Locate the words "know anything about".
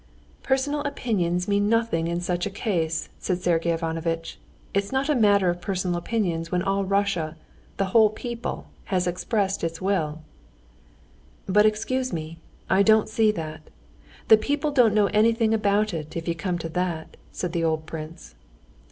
14.95-15.93